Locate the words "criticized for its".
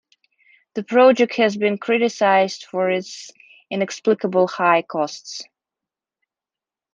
1.77-3.29